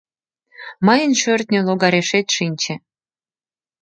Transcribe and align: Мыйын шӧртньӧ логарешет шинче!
Мыйын 0.85 1.11
шӧртньӧ 1.21 1.59
логарешет 1.67 2.27
шинче! 2.35 2.73